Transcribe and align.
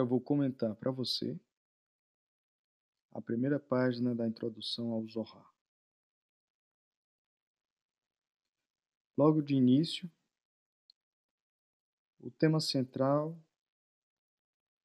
Agora 0.00 0.08
vou 0.08 0.20
comentar 0.20 0.74
para 0.76 0.90
você 0.90 1.38
a 3.12 3.20
primeira 3.20 3.60
página 3.60 4.14
da 4.14 4.26
introdução 4.26 4.92
ao 4.92 5.06
Zohar. 5.06 5.54
Logo 9.14 9.42
de 9.42 9.54
início, 9.54 10.10
o 12.18 12.30
tema 12.30 12.60
central 12.60 13.38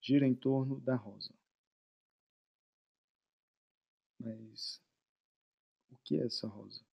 gira 0.00 0.26
em 0.26 0.34
torno 0.34 0.80
da 0.80 0.96
rosa. 0.96 1.32
Mas 4.18 4.82
o 5.90 5.96
que 5.98 6.18
é 6.18 6.26
essa 6.26 6.48
rosa? 6.48 6.84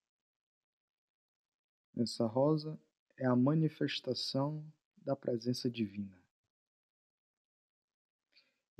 Essa 1.98 2.28
rosa 2.28 2.80
é 3.18 3.26
a 3.26 3.36
manifestação 3.36 4.64
da 4.98 5.16
presença 5.16 5.68
divina. 5.68 6.21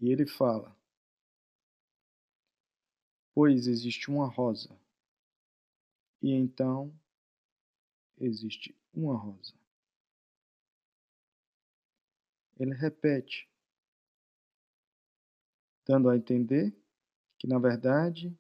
E 0.02 0.12
ele 0.12 0.26
fala: 0.26 0.76
Pois 3.36 3.68
existe 3.68 4.10
uma 4.10 4.28
rosa, 4.28 4.76
e 6.20 6.32
então 6.32 6.92
existe 8.18 8.76
uma 8.92 9.16
rosa. 9.16 9.54
Ele 12.60 12.74
repete, 12.74 13.48
dando 15.86 16.10
a 16.10 16.18
entender 16.18 16.76
que, 17.38 17.48
na 17.48 17.60
verdade, 17.60 18.36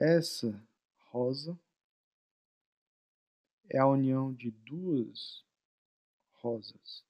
essa 0.00 0.66
rosa 1.10 1.58
é 3.68 3.78
a 3.78 3.86
união 3.86 4.32
de 4.32 4.50
duas 4.50 5.44
rosas, 6.32 7.04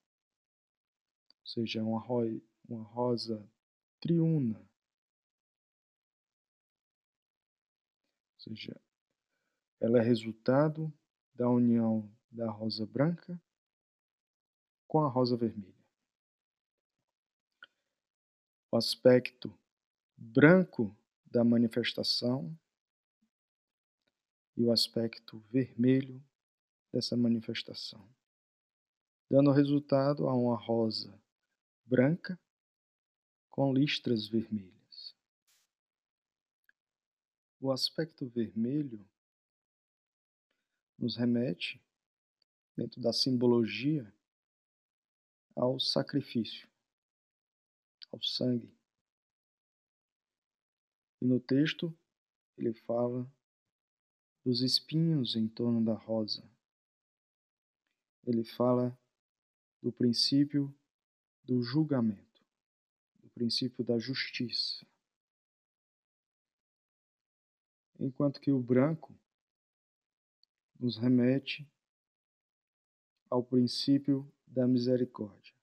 ou 1.40 1.46
seja, 1.46 1.82
uma, 1.82 2.00
ro 2.00 2.40
uma 2.68 2.82
rosa 2.82 3.48
triuna, 4.00 4.58
ou 8.34 8.40
seja, 8.40 8.80
ela 9.80 9.98
é 9.98 10.02
resultado 10.02 10.92
da 11.34 11.48
união 11.48 12.10
da 12.30 12.50
rosa 12.50 12.86
branca 12.86 13.40
com 14.86 15.00
a 15.00 15.08
rosa 15.08 15.36
vermelha. 15.36 15.74
O 18.70 18.76
aspecto 18.76 19.56
branco 20.16 20.96
da 21.26 21.44
manifestação 21.44 22.56
e 24.56 24.62
o 24.64 24.72
aspecto 24.72 25.38
vermelho 25.50 26.22
dessa 26.92 27.16
manifestação, 27.16 28.08
dando 29.28 29.50
resultado 29.50 30.28
a 30.28 30.34
uma 30.34 30.56
rosa 30.56 31.20
branca 31.84 32.38
com 33.54 33.72
listras 33.72 34.26
vermelhas. 34.26 35.14
O 37.60 37.70
aspecto 37.70 38.26
vermelho 38.26 39.08
nos 40.98 41.14
remete, 41.14 41.80
dentro 42.76 43.00
da 43.00 43.12
simbologia, 43.12 44.12
ao 45.54 45.78
sacrifício, 45.78 46.68
ao 48.10 48.20
sangue. 48.20 48.76
E 51.22 51.24
no 51.24 51.38
texto 51.38 51.96
ele 52.58 52.74
fala 52.74 53.32
dos 54.44 54.62
espinhos 54.62 55.36
em 55.36 55.46
torno 55.46 55.80
da 55.80 55.94
rosa. 55.94 56.42
Ele 58.26 58.42
fala 58.42 58.98
do 59.80 59.92
princípio 59.92 60.76
do 61.44 61.62
julgamento, 61.62 62.33
princípio 63.34 63.84
da 63.84 63.98
justiça. 63.98 64.86
Enquanto 67.98 68.40
que 68.40 68.50
o 68.50 68.60
branco 68.60 69.14
nos 70.78 70.96
remete 70.96 71.68
ao 73.28 73.42
princípio 73.42 74.30
da 74.46 74.66
misericórdia, 74.66 75.54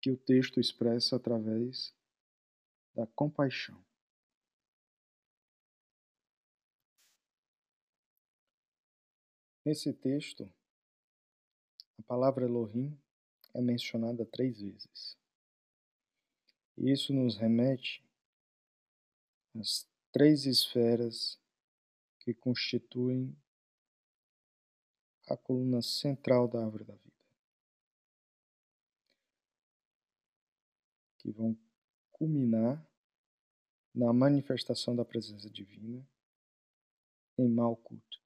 que 0.00 0.10
o 0.10 0.16
texto 0.16 0.60
expressa 0.60 1.16
através 1.16 1.94
da 2.94 3.06
compaixão. 3.06 3.84
Nesse 9.64 9.94
texto, 9.94 10.52
a 11.98 12.02
palavra 12.02 12.44
Elohim 12.44 13.00
é 13.54 13.62
mencionada 13.62 14.26
três 14.26 14.60
vezes. 14.60 15.23
Isso 16.76 17.12
nos 17.12 17.36
remete 17.36 18.04
às 19.54 19.88
três 20.12 20.44
esferas 20.44 21.38
que 22.20 22.34
constituem 22.34 23.36
a 25.28 25.36
coluna 25.36 25.80
central 25.80 26.48
da 26.48 26.62
árvore 26.62 26.84
da 26.84 26.94
vida, 26.94 27.16
que 31.18 31.30
vão 31.30 31.56
culminar 32.12 32.86
na 33.94 34.12
manifestação 34.12 34.94
da 34.94 35.04
presença 35.04 35.48
divina 35.48 36.06
em 37.38 37.48
Malkut 37.48 38.24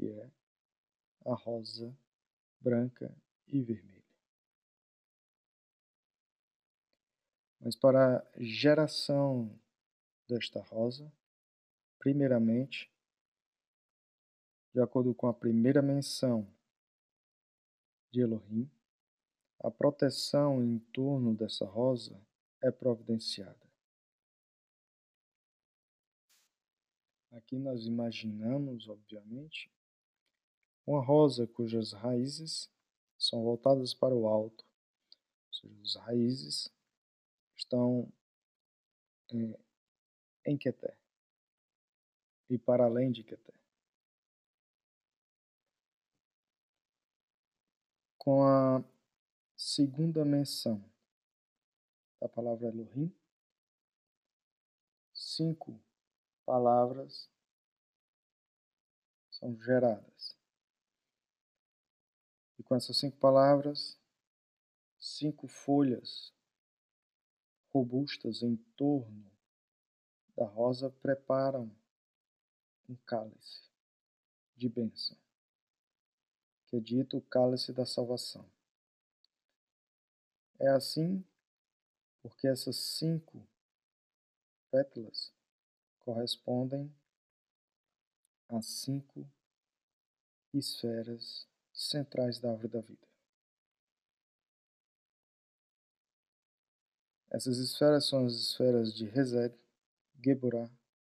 que 0.00 0.08
é 0.08 0.30
a 1.26 1.34
rosa 1.34 1.94
branca 2.58 3.14
e 3.46 3.60
vermelha. 3.60 3.99
Mas 7.60 7.76
para 7.76 8.18
a 8.18 8.42
geração 8.42 9.54
desta 10.26 10.62
rosa, 10.62 11.12
primeiramente, 11.98 12.90
de 14.72 14.80
acordo 14.80 15.14
com 15.14 15.26
a 15.26 15.34
primeira 15.34 15.82
menção 15.82 16.50
de 18.10 18.20
Elohim, 18.20 18.70
a 19.58 19.70
proteção 19.70 20.64
em 20.64 20.78
torno 20.78 21.34
dessa 21.34 21.66
rosa 21.66 22.18
é 22.62 22.70
providenciada. 22.70 23.68
Aqui 27.32 27.58
nós 27.58 27.84
imaginamos, 27.84 28.88
obviamente, 28.88 29.70
uma 30.86 31.04
rosa 31.04 31.46
cujas 31.46 31.92
raízes 31.92 32.70
são 33.18 33.42
voltadas 33.42 33.92
para 33.92 34.14
o 34.14 34.26
alto, 34.26 34.64
ou 35.46 35.54
seja, 35.54 35.82
as 35.82 35.94
raízes 36.06 36.79
estão 37.60 38.10
é, 39.32 39.60
em 40.50 40.56
Keter 40.56 40.96
e 42.48 42.58
para 42.58 42.84
além 42.84 43.12
de 43.12 43.22
Keter. 43.22 43.54
Com 48.18 48.44
a 48.44 48.82
segunda 49.56 50.24
menção 50.24 50.82
da 52.18 52.28
palavra 52.28 52.68
Elohim, 52.68 53.14
cinco 55.12 55.80
palavras 56.44 57.30
são 59.30 59.56
geradas. 59.62 60.36
E 62.58 62.62
com 62.62 62.74
essas 62.74 62.98
cinco 62.98 63.16
palavras, 63.16 63.98
cinco 64.98 65.48
folhas 65.48 66.34
robustas 67.72 68.42
em 68.42 68.56
torno 68.76 69.30
da 70.36 70.46
rosa 70.46 70.90
preparam 70.90 71.70
um 72.88 72.96
cálice 73.06 73.70
de 74.56 74.68
bênção, 74.68 75.16
que 76.66 76.76
é 76.76 76.80
dito 76.80 77.16
o 77.16 77.22
cálice 77.22 77.72
da 77.72 77.86
salvação. 77.86 78.50
É 80.58 80.68
assim 80.68 81.24
porque 82.20 82.46
essas 82.46 82.76
cinco 82.76 83.46
pétalas 84.70 85.32
correspondem 86.00 86.94
às 88.48 88.66
cinco 88.66 89.26
esferas 90.52 91.48
centrais 91.72 92.38
da 92.40 92.50
árvore 92.50 92.68
da 92.68 92.80
vida. 92.80 93.09
Essas 97.30 97.58
esferas 97.58 98.08
são 98.08 98.26
as 98.26 98.32
esferas 98.34 98.92
de 98.92 99.06
Rezed, 99.06 99.54
Geborah, 100.22 100.70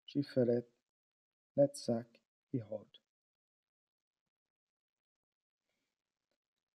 Tiferet, 0.06 0.66
Netzach 1.56 2.08
e 2.52 2.62
Hod. 2.62 3.02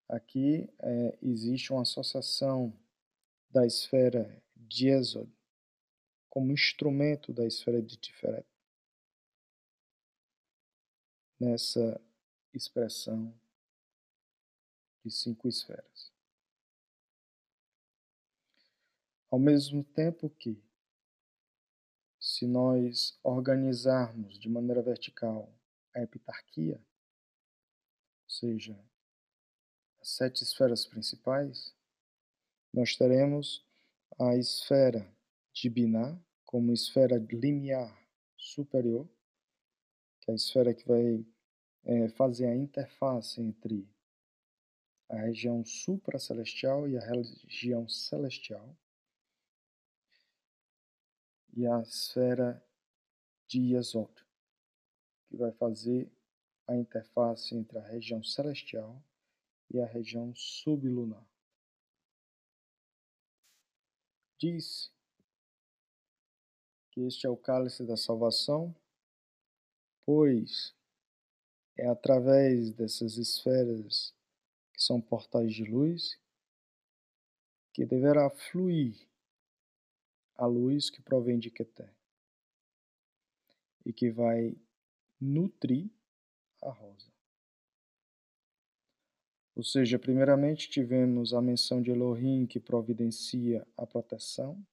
Aqui 0.09 0.69
é, 0.79 1.17
existe 1.21 1.71
uma 1.71 1.83
associação 1.83 2.77
da 3.49 3.65
esfera 3.65 4.43
de 4.55 4.89
Yesod 4.89 5.31
como 6.29 6.51
instrumento 6.51 7.31
da 7.31 7.45
esfera 7.45 7.81
de 7.81 7.97
Tiferet. 7.97 8.45
Nessa 11.39 12.01
expressão 12.53 13.33
de 15.05 15.11
cinco 15.11 15.47
esferas. 15.47 16.18
Ao 19.31 19.37
mesmo 19.37 19.83
tempo 19.83 20.27
que, 20.29 20.59
se 22.19 22.47
nós 22.47 23.19
organizarmos 23.23 24.39
de 24.39 24.49
maneira 24.49 24.81
vertical 24.81 25.53
a 25.93 26.01
epitarquia, 26.01 26.77
ou 28.23 28.29
seja, 28.29 28.77
as 30.01 30.09
sete 30.09 30.43
esferas 30.43 30.85
principais, 30.85 31.75
nós 32.73 32.95
teremos 32.95 33.63
a 34.19 34.35
esfera 34.35 35.07
de 35.53 35.69
Binah 35.69 36.19
como 36.43 36.73
esfera 36.73 37.17
limiar 37.17 37.95
superior, 38.35 39.07
que 40.21 40.31
é 40.31 40.33
a 40.33 40.35
esfera 40.35 40.73
que 40.73 40.87
vai 40.87 41.23
é, 41.83 42.09
fazer 42.09 42.47
a 42.47 42.55
interface 42.55 43.39
entre 43.39 43.87
a 45.07 45.17
região 45.17 45.63
supracelestial 45.63 46.87
e 46.87 46.97
a 46.97 47.01
região 47.01 47.87
celestial, 47.87 48.75
e 51.59 51.67
a 51.67 51.81
esfera 51.81 52.65
de 53.45 53.59
Yesod, 53.73 54.09
que 55.27 55.35
vai 55.35 55.51
fazer 55.51 56.09
a 56.65 56.73
interface 56.73 57.53
entre 57.53 57.77
a 57.77 57.85
região 57.85 58.23
celestial 58.23 59.03
e 59.69 59.77
a 59.81 59.85
região 59.85 60.33
sublunar. 60.33 61.27
Diz 64.37 64.89
que 66.91 67.01
este 67.01 67.27
é 67.27 67.29
o 67.29 67.35
cálice 67.35 67.85
da 67.85 67.97
salvação, 67.97 68.73
pois 70.05 70.73
é 71.75 71.89
através 71.89 72.71
dessas 72.71 73.17
esferas 73.17 74.15
que 74.71 74.81
são 74.81 75.01
portais 75.01 75.53
de 75.53 75.65
luz 75.65 76.17
que 77.73 77.85
deverá 77.85 78.29
fluir 78.29 79.08
a 80.39 80.45
luz 80.45 80.89
que 80.89 81.01
provém 81.01 81.37
de 81.37 81.51
Keter 81.51 81.93
e 83.85 83.91
que 83.91 84.09
vai 84.09 84.55
nutrir 85.19 85.89
a 86.61 86.69
rosa. 86.69 87.11
Ou 89.53 89.63
seja, 89.63 89.99
primeiramente 89.99 90.69
tivemos 90.69 91.33
a 91.33 91.41
menção 91.41 91.81
de 91.81 91.91
Elohim 91.91 92.47
que 92.47 92.57
providencia 92.57 93.67
a 93.75 93.85
proteção. 93.85 94.65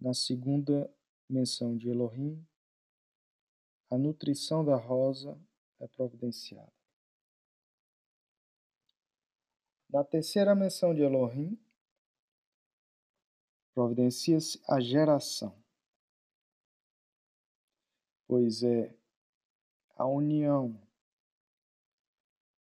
Na 0.00 0.14
segunda 0.14 0.90
menção 1.28 1.76
de 1.76 1.90
Elohim, 1.90 2.42
a 3.90 3.98
nutrição 3.98 4.64
da 4.64 4.76
rosa 4.76 5.38
é 5.78 5.86
providenciada. 5.86 6.72
Na 9.90 10.02
terceira 10.02 10.54
menção 10.54 10.94
de 10.94 11.02
Elohim, 11.02 11.58
providencia-se 13.74 14.62
a 14.68 14.80
geração, 14.80 15.60
pois 18.26 18.62
é 18.62 18.96
a 19.96 20.06
união 20.06 20.80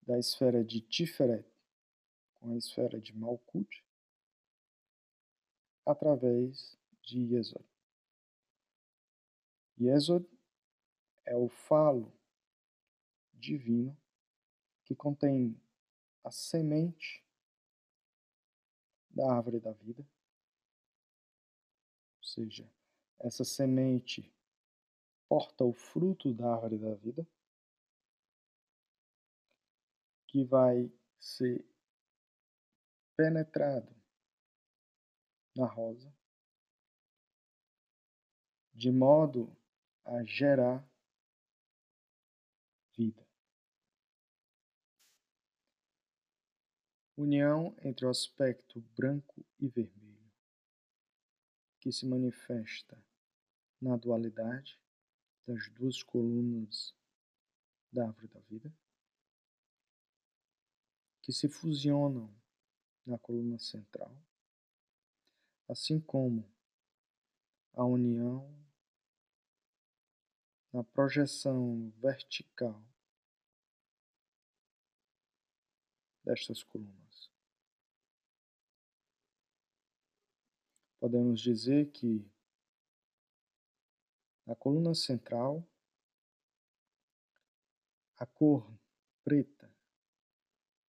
da 0.02 0.20
esfera 0.20 0.64
de 0.64 0.82
Tiferet 0.82 1.50
com 2.36 2.52
a 2.52 2.58
esfera 2.58 3.00
de 3.00 3.16
Malkut 3.16 3.86
através 5.86 6.78
de 7.02 7.34
Yesod. 7.34 7.66
Yesod 9.80 10.28
é 11.26 11.36
o 11.36 11.48
falo 11.48 12.12
divino 13.34 13.98
que 14.84 14.94
contém 14.94 15.60
a 16.24 16.32
semente 16.32 17.24
da 19.10 19.34
árvore 19.34 19.60
da 19.60 19.72
vida 19.72 20.06
seja, 22.40 22.72
essa 23.20 23.44
semente 23.44 24.34
porta 25.28 25.66
o 25.66 25.74
fruto 25.74 26.34
da 26.34 26.54
árvore 26.54 26.78
da 26.78 26.94
vida, 26.96 27.28
que 30.26 30.46
vai 30.46 30.90
ser 31.20 31.66
penetrado 33.18 33.94
na 35.54 35.66
rosa, 35.66 36.14
de 38.74 38.90
modo 38.90 39.54
a 40.06 40.24
gerar 40.24 40.90
vida. 42.96 43.28
União 47.18 47.76
entre 47.84 48.06
o 48.06 48.10
aspecto 48.10 48.80
branco 48.96 49.46
e 49.60 49.68
vermelho 49.68 50.09
que 51.90 51.94
se 51.94 52.06
manifesta 52.06 53.04
na 53.82 53.98
dualidade 53.98 54.80
das 55.48 55.68
duas 55.72 56.04
colunas 56.04 56.96
da 57.92 58.06
árvore 58.06 58.28
da 58.28 58.40
vida, 58.42 58.72
que 61.24 61.34
se 61.34 61.50
fusionam 61.50 62.32
na 63.04 63.18
coluna 63.18 63.58
central, 63.58 64.16
assim 65.68 66.00
como 66.00 66.48
a 67.74 67.84
união 67.84 68.56
na 70.72 70.84
projeção 70.84 71.92
vertical 71.98 72.80
destas 76.24 76.62
colunas. 76.62 77.09
Podemos 81.00 81.40
dizer 81.40 81.92
que 81.92 82.30
na 84.46 84.56
coluna 84.56 84.94
central, 84.94 85.64
a 88.18 88.26
cor 88.26 88.70
preta 89.24 89.72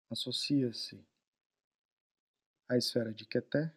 associa-se 0.09 1.05
à 2.67 2.77
esfera 2.77 3.13
de 3.13 3.25
Keter, 3.25 3.75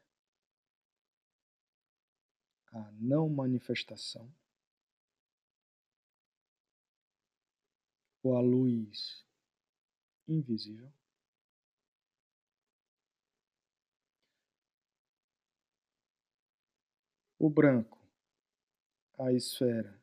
à 2.69 2.91
não 2.93 3.29
manifestação, 3.29 4.33
ou 8.23 8.37
à 8.37 8.41
luz 8.41 9.27
invisível. 10.29 10.93
O 17.45 17.51
branco, 17.51 17.99
a 19.19 19.33
esfera 19.33 20.01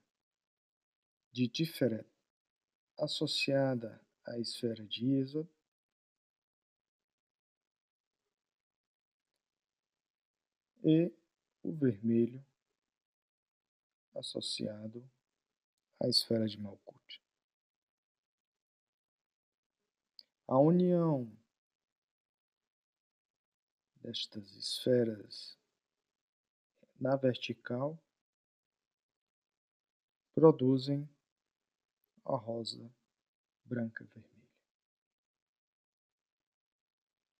de 1.31 1.47
Tiferet 1.47 2.05
associada 2.97 4.05
à 4.25 4.37
esfera 4.37 4.85
de 4.85 5.05
Isod, 5.05 5.49
e 10.83 11.13
o 11.63 11.71
vermelho 11.71 12.45
associado 14.15 15.09
à 15.97 16.09
esfera 16.09 16.45
de 16.45 16.59
Malkut. 16.59 17.23
A 20.45 20.57
união 20.59 21.31
destas 24.01 24.57
esferas 24.57 25.58
na 26.99 27.15
vertical 27.15 27.97
produzem 30.33 31.09
a 32.25 32.35
rosa 32.35 32.91
branca 33.63 34.03
vermelha. 34.05 34.49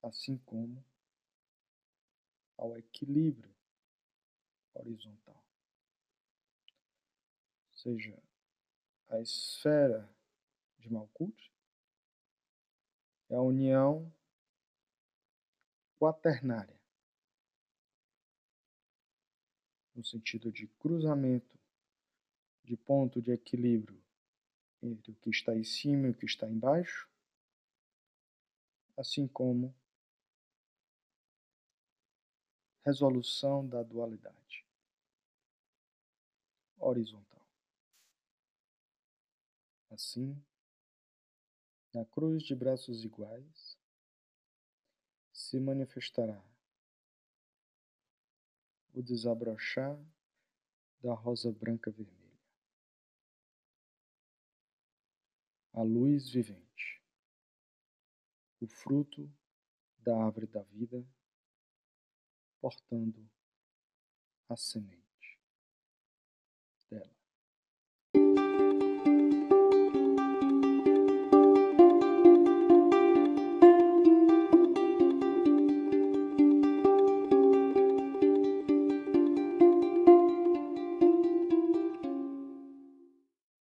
Assim 0.02 0.38
como 0.40 0.84
ao 2.58 2.78
equilíbrio 2.78 3.54
horizontal. 4.74 5.44
Ou 7.72 7.78
seja, 7.78 8.18
a 9.10 9.20
esfera 9.20 10.10
de 10.78 10.92
Malkuth 10.92 11.52
é 13.30 13.36
a 13.36 13.42
união 13.42 14.12
quaternária 15.98 16.79
no 20.00 20.06
sentido 20.06 20.50
de 20.50 20.66
cruzamento 20.66 21.60
de 22.64 22.78
ponto 22.78 23.22
de 23.22 23.34
equilíbrio 23.34 24.02
entre 24.82 25.12
o 25.12 25.16
que 25.16 25.30
está 25.30 25.54
em 25.54 25.64
cima 25.66 26.08
e 26.08 26.12
o 26.12 26.14
que 26.14 26.26
está 26.26 26.48
embaixo, 26.48 27.10
assim 28.96 29.28
como 29.28 29.76
resolução 32.86 33.68
da 33.68 33.84
dualidade 33.84 34.66
horizontal. 36.78 37.46
Assim, 39.92 40.42
na 41.94 42.06
cruz 42.06 42.44
de 42.44 42.56
braços 42.56 43.04
iguais, 43.04 43.78
se 45.34 45.60
manifestará 45.60 46.42
o 48.94 49.02
desabrochar 49.02 49.98
da 51.02 51.14
rosa 51.14 51.52
branca 51.52 51.92
vermelha. 51.92 52.20
A 55.74 55.82
luz 55.82 56.30
vivente, 56.30 57.02
o 58.60 58.68
fruto 58.68 59.32
da 60.00 60.18
árvore 60.26 60.48
da 60.48 60.64
vida, 60.64 61.06
portando 62.60 63.30
a 64.50 64.56
semente. 64.56 64.99